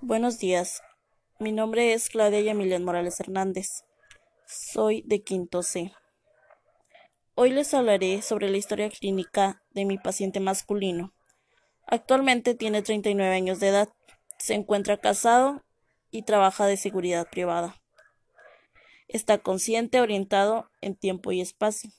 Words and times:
Buenos 0.00 0.38
días, 0.38 0.80
mi 1.40 1.50
nombre 1.50 1.92
es 1.92 2.08
Claudia 2.08 2.40
Yamilén 2.40 2.84
Morales 2.84 3.18
Hernández. 3.18 3.82
Soy 4.46 5.02
de 5.04 5.24
Quinto 5.24 5.64
C. 5.64 5.92
Hoy 7.34 7.50
les 7.50 7.74
hablaré 7.74 8.22
sobre 8.22 8.48
la 8.48 8.58
historia 8.58 8.90
clínica 8.90 9.60
de 9.72 9.84
mi 9.84 9.98
paciente 9.98 10.38
masculino. 10.38 11.12
Actualmente 11.84 12.54
tiene 12.54 12.82
39 12.82 13.34
años 13.34 13.58
de 13.58 13.70
edad, 13.70 13.88
se 14.38 14.54
encuentra 14.54 14.98
casado 14.98 15.64
y 16.12 16.22
trabaja 16.22 16.66
de 16.66 16.76
seguridad 16.76 17.26
privada. 17.28 17.74
Está 19.08 19.38
consciente, 19.38 20.00
orientado 20.00 20.70
en 20.80 20.94
tiempo 20.94 21.32
y 21.32 21.40
espacio. 21.40 21.90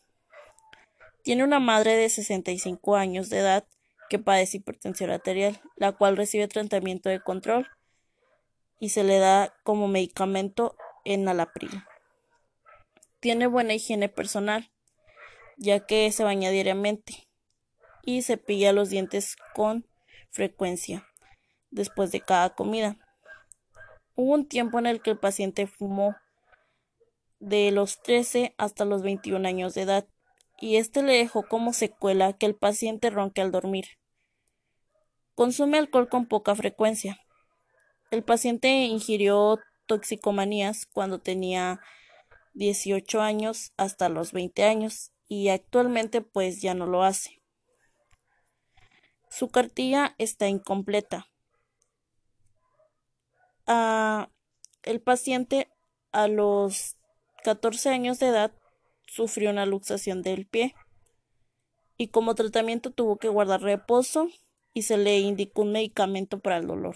Tiene 1.21 1.43
una 1.43 1.59
madre 1.59 1.97
de 1.97 2.07
65 2.07 2.95
años 2.95 3.29
de 3.29 3.39
edad 3.39 3.67
que 4.09 4.19
padece 4.19 4.57
hipertensión 4.57 5.09
arterial, 5.09 5.59
la 5.75 5.91
cual 5.91 6.15
recibe 6.15 6.47
tratamiento 6.47 7.09
de 7.09 7.19
control 7.19 7.67
y 8.79 8.89
se 8.89 9.03
le 9.03 9.19
da 9.19 9.53
como 9.63 9.87
medicamento 9.87 10.75
enalapril. 11.05 11.83
Tiene 13.19 13.47
buena 13.47 13.73
higiene 13.73 14.09
personal, 14.09 14.71
ya 15.57 15.85
que 15.85 16.11
se 16.11 16.23
baña 16.23 16.49
diariamente 16.49 17.27
y 18.03 18.21
cepilla 18.21 18.71
los 18.73 18.89
dientes 18.89 19.35
con 19.53 19.85
frecuencia 20.29 21.07
después 21.69 22.11
de 22.11 22.21
cada 22.21 22.55
comida. 22.55 22.97
Hubo 24.15 24.33
un 24.33 24.47
tiempo 24.47 24.79
en 24.79 24.85
el 24.85 25.01
que 25.01 25.11
el 25.11 25.19
paciente 25.19 25.67
fumó 25.67 26.15
de 27.39 27.71
los 27.71 28.01
13 28.01 28.53
hasta 28.57 28.85
los 28.85 29.01
21 29.01 29.47
años 29.47 29.73
de 29.73 29.81
edad 29.83 30.07
y 30.59 30.75
este 30.75 31.03
le 31.03 31.13
dejó 31.13 31.47
como 31.47 31.73
secuela 31.73 32.33
que 32.33 32.45
el 32.45 32.55
paciente 32.55 33.09
ronque 33.09 33.41
al 33.41 33.51
dormir. 33.51 33.85
Consume 35.35 35.77
alcohol 35.77 36.09
con 36.09 36.25
poca 36.25 36.53
frecuencia. 36.55 37.21
El 38.11 38.23
paciente 38.23 38.69
ingirió 38.85 39.59
toxicomanías 39.85 40.87
cuando 40.87 41.19
tenía 41.19 41.79
18 42.53 43.21
años 43.21 43.71
hasta 43.77 44.09
los 44.09 44.31
20 44.31 44.63
años 44.63 45.11
y 45.27 45.49
actualmente 45.49 46.21
pues 46.21 46.61
ya 46.61 46.73
no 46.73 46.87
lo 46.87 47.03
hace. 47.03 47.41
Su 49.29 49.49
cartilla 49.49 50.15
está 50.17 50.47
incompleta. 50.47 51.27
Ah, 53.67 54.29
el 54.81 55.01
paciente 55.01 55.69
a 56.11 56.27
los 56.27 56.97
14 57.43 57.89
años 57.89 58.19
de 58.19 58.27
edad 58.27 58.51
sufrió 59.05 59.51
una 59.51 59.67
luxación 59.67 60.23
del 60.23 60.47
pie 60.47 60.73
y 61.95 62.07
como 62.07 62.33
tratamiento 62.33 62.89
tuvo 62.89 63.17
que 63.17 63.27
guardar 63.27 63.61
reposo 63.61 64.29
y 64.73 64.83
se 64.83 64.97
le 64.97 65.19
indicó 65.19 65.61
un 65.61 65.73
medicamento 65.73 66.39
para 66.39 66.57
el 66.57 66.65
dolor. 66.65 66.95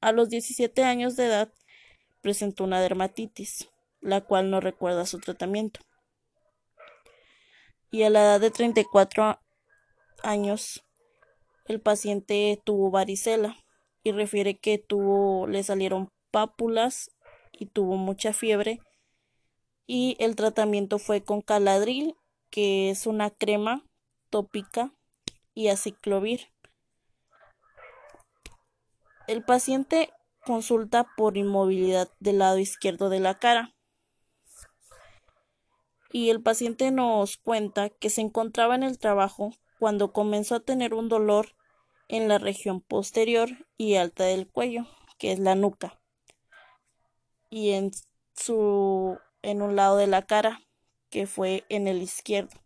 A 0.00 0.12
los 0.12 0.28
17 0.28 0.84
años 0.84 1.16
de 1.16 1.26
edad 1.26 1.52
presentó 2.20 2.64
una 2.64 2.80
dermatitis, 2.80 3.68
la 4.00 4.20
cual 4.20 4.50
no 4.50 4.60
recuerda 4.60 5.06
su 5.06 5.18
tratamiento. 5.18 5.80
Y 7.90 8.04
a 8.04 8.10
la 8.10 8.22
edad 8.22 8.40
de 8.40 8.50
34 8.50 9.40
años 10.22 10.84
el 11.66 11.80
paciente 11.80 12.60
tuvo 12.64 12.90
varicela 12.90 13.56
y 14.02 14.12
refiere 14.12 14.58
que 14.58 14.78
tuvo 14.78 15.46
le 15.46 15.62
salieron 15.62 16.10
pápulas 16.30 17.10
y 17.52 17.66
tuvo 17.66 17.96
mucha 17.96 18.32
fiebre 18.32 18.80
y 19.92 20.14
el 20.20 20.36
tratamiento 20.36 21.00
fue 21.00 21.20
con 21.20 21.40
caladril, 21.40 22.14
que 22.48 22.90
es 22.90 23.08
una 23.08 23.28
crema 23.30 23.84
tópica, 24.30 24.94
y 25.52 25.66
aciclovir. 25.66 26.46
El 29.30 29.44
paciente 29.44 30.12
consulta 30.44 31.06
por 31.16 31.36
inmovilidad 31.36 32.10
del 32.18 32.40
lado 32.40 32.58
izquierdo 32.58 33.08
de 33.10 33.20
la 33.20 33.38
cara. 33.38 33.76
Y 36.10 36.30
el 36.30 36.42
paciente 36.42 36.90
nos 36.90 37.36
cuenta 37.36 37.90
que 37.90 38.10
se 38.10 38.22
encontraba 38.22 38.74
en 38.74 38.82
el 38.82 38.98
trabajo 38.98 39.52
cuando 39.78 40.12
comenzó 40.12 40.56
a 40.56 40.64
tener 40.64 40.94
un 40.94 41.08
dolor 41.08 41.54
en 42.08 42.26
la 42.26 42.38
región 42.38 42.80
posterior 42.80 43.50
y 43.76 43.94
alta 43.94 44.24
del 44.24 44.48
cuello, 44.48 44.88
que 45.16 45.30
es 45.30 45.38
la 45.38 45.54
nuca. 45.54 46.00
Y 47.50 47.70
en 47.70 47.92
su 48.34 49.16
en 49.42 49.62
un 49.62 49.76
lado 49.76 49.96
de 49.96 50.08
la 50.08 50.26
cara, 50.26 50.60
que 51.08 51.28
fue 51.28 51.62
en 51.68 51.86
el 51.86 52.02
izquierdo. 52.02 52.60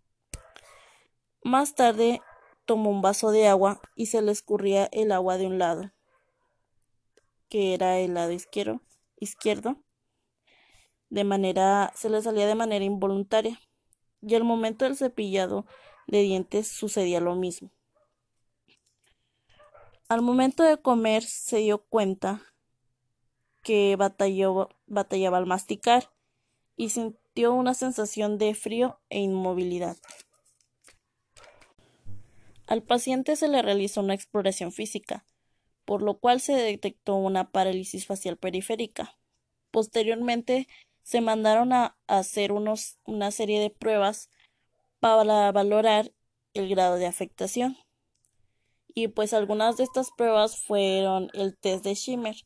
Más 1.43 1.75
tarde 1.75 2.23
tomó 2.65 2.89
un 2.89 3.03
vaso 3.03 3.33
de 3.33 3.49
agua 3.49 3.83
y 3.97 4.07
se 4.07 4.23
le 4.23 4.33
escurría 4.33 4.89
el 4.93 5.13
agua 5.13 5.37
de 5.37 5.47
un 5.47 5.59
lado, 5.59 5.93
que 7.55 7.73
era 7.73 8.01
el 8.01 8.15
lado 8.15 8.33
izquierdo, 8.33 8.81
izquierdo, 9.21 9.77
de 11.09 11.23
manera, 11.23 11.93
se 11.95 12.11
le 12.11 12.21
salía 12.21 12.49
de 12.49 12.57
manera 12.57 12.85
involuntaria, 12.85 13.61
y 14.23 14.35
al 14.35 14.43
momento 14.43 14.85
del 14.85 14.97
cepillado 14.97 15.65
de 16.09 16.23
dientes 16.23 16.67
sucedía 16.67 17.21
lo 17.21 17.37
mismo. 17.37 17.71
Al 20.09 20.21
momento 20.21 20.65
de 20.65 20.79
comer 20.79 21.23
se 21.23 21.59
dio 21.59 21.79
cuenta 21.79 22.43
que 23.63 23.95
batalló, 23.95 24.71
batallaba 24.89 25.39
al 25.39 25.47
masticar 25.47 26.11
y 26.75 26.89
sintió 26.89 27.55
una 27.55 27.75
sensación 27.75 28.37
de 28.37 28.57
frío 28.57 28.99
e 29.11 29.21
inmovilidad. 29.21 29.97
Al 32.67 32.83
paciente 32.83 33.37
se 33.37 33.47
le 33.47 33.63
realizó 33.63 34.01
una 34.01 34.15
exploración 34.15 34.73
física, 34.73 35.25
por 35.85 36.03
lo 36.03 36.19
cual 36.19 36.41
se 36.41 36.55
detectó 36.55 37.17
una 37.17 37.51
parálisis 37.51 38.07
facial 38.07 38.37
periférica. 38.37 39.17
Posteriormente 39.71 40.69
se 41.03 41.21
mandaron 41.21 41.73
a 41.73 41.97
hacer 42.07 42.53
una 42.53 43.31
serie 43.31 43.61
de 43.61 43.71
pruebas 43.71 44.31
para 45.01 45.53
valorar 45.53 46.13
el 46.55 46.69
grado 46.69 46.97
de 46.97 47.07
afectación. 47.07 47.77
Y 48.95 49.09
pues 49.09 49.35
algunas 49.35 49.77
de 49.77 49.85
estas 49.85 50.11
pruebas 50.17 50.57
fueron 50.57 51.29
el 51.35 51.57
test 51.59 51.85
de 51.85 51.95
Schimmer, 51.95 52.37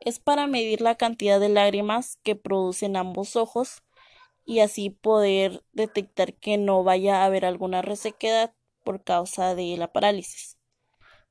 es 0.00 0.18
para 0.18 0.46
medir 0.46 0.80
la 0.80 0.96
cantidad 0.96 1.40
de 1.40 1.48
lágrimas 1.48 2.18
que 2.22 2.36
producen 2.36 2.96
ambos 2.96 3.36
ojos 3.36 3.82
y 4.44 4.60
así 4.60 4.90
poder 4.90 5.64
detectar 5.72 6.34
que 6.34 6.58
no 6.58 6.84
vaya 6.84 7.22
a 7.22 7.24
haber 7.24 7.44
alguna 7.44 7.82
resequedad 7.82 8.54
por 8.84 9.02
causa 9.02 9.54
de 9.54 9.76
la 9.76 9.92
parálisis. 9.92 10.55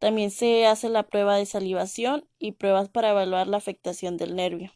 También 0.05 0.29
se 0.29 0.67
hace 0.67 0.87
la 0.87 1.01
prueba 1.01 1.35
de 1.35 1.47
salivación 1.47 2.29
y 2.37 2.51
pruebas 2.51 2.89
para 2.89 3.09
evaluar 3.09 3.47
la 3.47 3.57
afectación 3.57 4.17
del 4.17 4.35
nervio. 4.35 4.71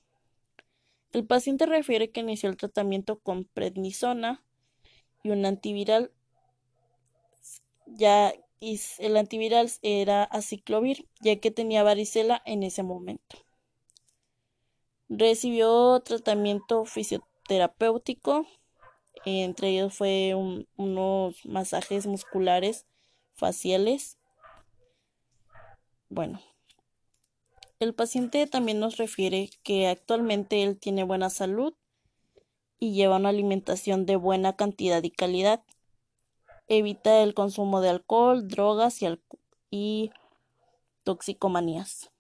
El 1.12 1.24
paciente 1.24 1.68
refiere 1.68 2.10
que 2.10 2.22
inició 2.22 2.50
el 2.50 2.58
tratamiento 2.58 3.20
con 3.20 3.44
prednisona 3.44 4.44
y 5.22 5.30
un 5.30 5.46
antiviral 5.46 6.12
ya 7.86 8.34
el 8.60 9.18
antiviral 9.18 9.70
era 9.84 10.24
aciclovir 10.24 11.08
ya 11.22 11.36
que 11.36 11.52
tenía 11.52 11.84
varicela 11.84 12.42
en 12.48 12.64
ese 12.64 12.82
momento. 12.82 13.38
Recibió 15.10 16.00
tratamiento 16.00 16.86
fisioterapéutico, 16.86 18.48
entre 19.26 19.70
ellos 19.70 19.94
fue 19.94 20.34
unos 20.76 21.46
masajes 21.46 22.08
musculares 22.08 22.88
faciales. 23.36 24.19
Bueno, 26.10 26.42
el 27.80 27.94
paciente 27.94 28.46
también 28.48 28.80
nos 28.80 28.98
refiere 28.98 29.52
que 29.64 29.88
actualmente 29.88 30.64
él 30.64 30.78
tiene 30.78 31.04
buena 31.04 31.30
salud 31.30 31.74
y 32.80 32.94
lleva 32.94 33.18
una 33.18 33.30
alimentación 33.30 34.06
de 34.06 34.16
buena 34.16 34.56
cantidad 34.56 35.04
y 35.04 35.12
calidad. 35.12 35.64
Evita 36.68 37.22
el 37.22 37.34
consumo 37.34 37.82
de 37.82 37.90
alcohol, 37.90 38.48
drogas 38.48 39.02
y, 39.02 39.08
y 39.70 40.12
toxicomanías. 41.04 42.12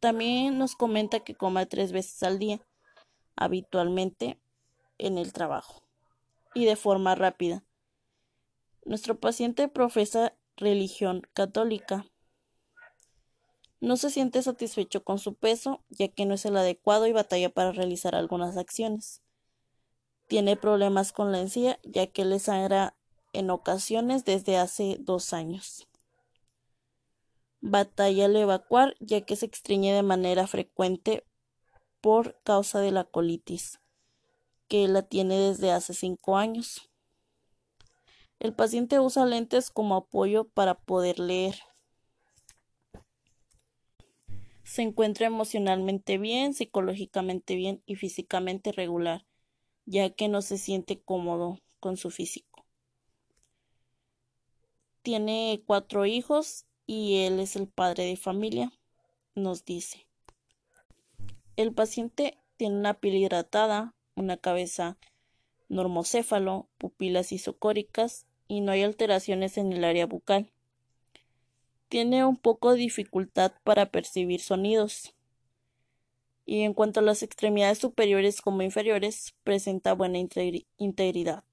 También 0.00 0.58
nos 0.58 0.74
comenta 0.74 1.20
que 1.20 1.34
coma 1.34 1.66
tres 1.66 1.92
veces 1.92 2.22
al 2.22 2.38
día, 2.38 2.60
habitualmente 3.36 4.40
en 4.98 5.18
el 5.18 5.32
trabajo 5.32 5.82
y 6.54 6.64
de 6.64 6.76
forma 6.76 7.14
rápida. 7.14 7.64
Nuestro 8.84 9.20
paciente 9.20 9.68
profesa 9.68 10.34
religión 10.56 11.22
católica. 11.34 12.04
No 13.82 13.98
se 13.98 14.08
siente 14.08 14.40
satisfecho 14.42 15.04
con 15.04 15.18
su 15.18 15.34
peso, 15.34 15.84
ya 15.90 16.08
que 16.08 16.24
no 16.24 16.32
es 16.32 16.46
el 16.46 16.56
adecuado 16.56 17.06
y 17.06 17.12
batalla 17.12 17.50
para 17.50 17.72
realizar 17.72 18.14
algunas 18.14 18.56
acciones. 18.56 19.20
Tiene 20.26 20.56
problemas 20.56 21.12
con 21.12 21.32
la 21.32 21.40
encía, 21.40 21.78
ya 21.82 22.06
que 22.06 22.24
le 22.24 22.38
sangra 22.38 22.96
en 23.34 23.50
ocasiones 23.50 24.24
desde 24.24 24.56
hace 24.56 24.96
dos 24.98 25.34
años 25.34 25.86
batalla 27.62 28.26
al 28.26 28.36
evacuar 28.36 28.96
ya 29.00 29.22
que 29.22 29.36
se 29.36 29.46
extraña 29.46 29.94
de 29.94 30.02
manera 30.02 30.46
frecuente 30.46 31.24
por 32.00 32.38
causa 32.42 32.80
de 32.80 32.90
la 32.90 33.04
colitis, 33.04 33.80
que 34.68 34.88
la 34.88 35.02
tiene 35.02 35.38
desde 35.38 35.70
hace 35.70 35.94
cinco 35.94 36.36
años. 36.36 36.90
El 38.40 38.52
paciente 38.52 38.98
usa 38.98 39.24
lentes 39.24 39.70
como 39.70 39.94
apoyo 39.94 40.44
para 40.48 40.74
poder 40.74 41.20
leer. 41.20 41.54
Se 44.64 44.82
encuentra 44.82 45.26
emocionalmente 45.26 46.18
bien, 46.18 46.54
psicológicamente 46.54 47.56
bien 47.56 47.82
y 47.86 47.96
físicamente 47.96 48.72
regular, 48.72 49.26
ya 49.86 50.10
que 50.10 50.28
no 50.28 50.42
se 50.42 50.58
siente 50.58 51.00
cómodo 51.00 51.60
con 51.80 51.96
su 51.96 52.10
físico. 52.10 52.64
Tiene 55.02 55.62
cuatro 55.66 56.06
hijos 56.06 56.66
y 56.86 57.24
él 57.24 57.40
es 57.40 57.56
el 57.56 57.66
padre 57.66 58.04
de 58.04 58.16
familia, 58.16 58.72
nos 59.34 59.64
dice. 59.64 60.06
El 61.56 61.74
paciente 61.74 62.38
tiene 62.56 62.76
una 62.76 62.94
piel 62.94 63.16
hidratada, 63.16 63.94
una 64.14 64.36
cabeza 64.36 64.96
normocéfalo, 65.68 66.68
pupilas 66.78 67.32
isocóricas 67.32 68.26
y 68.46 68.60
no 68.60 68.72
hay 68.72 68.82
alteraciones 68.82 69.58
en 69.58 69.72
el 69.72 69.84
área 69.84 70.06
bucal. 70.06 70.52
Tiene 71.92 72.24
un 72.24 72.38
poco 72.38 72.72
dificultad 72.72 73.52
para 73.64 73.90
percibir 73.90 74.40
sonidos. 74.40 75.14
Y 76.46 76.62
en 76.62 76.72
cuanto 76.72 77.00
a 77.00 77.02
las 77.02 77.22
extremidades 77.22 77.76
superiores 77.76 78.40
como 78.40 78.62
inferiores, 78.62 79.34
presenta 79.44 79.92
buena 79.92 80.16
integridad. 80.78 81.44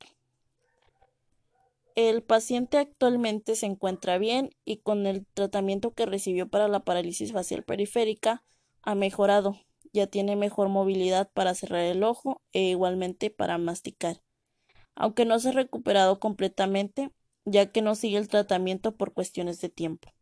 El 1.94 2.24
paciente 2.24 2.77
actualmente 2.77 3.56
se 3.56 3.65
encuentra 3.65 4.18
bien 4.18 4.51
y 4.63 4.77
con 4.77 5.07
el 5.07 5.25
tratamiento 5.25 5.94
que 5.94 6.06
recibió 6.06 6.47
para 6.47 6.69
la 6.69 6.85
parálisis 6.85 7.33
facial 7.33 7.63
periférica 7.63 8.42
ha 8.81 8.95
mejorado. 8.95 9.57
Ya 9.92 10.07
tiene 10.07 10.38
mejor 10.38 10.69
movilidad 10.69 11.30
para 11.33 11.53
cerrar 11.53 11.81
el 11.81 12.01
ojo 12.01 12.42
e 12.53 12.62
igualmente 12.62 13.30
para 13.30 13.57
masticar. 13.57 14.21
Aunque 14.95 15.25
no 15.25 15.38
se 15.39 15.50
ha 15.50 15.51
recuperado 15.51 16.21
completamente, 16.21 17.12
ya 17.44 17.74
que 17.74 17.81
no 17.81 17.94
sigue 17.94 18.18
el 18.18 18.30
tratamiento 18.30 18.95
por 18.95 19.12
cuestiones 19.12 19.59
de 19.59 19.68
tiempo. 19.68 20.13